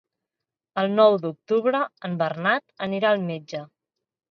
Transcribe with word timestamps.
El 0.83 0.89
nou 0.99 1.17
d'octubre 1.25 1.83
en 2.11 2.17
Bernat 2.23 2.67
anirà 2.89 3.13
al 3.15 3.25
metge. 3.31 3.65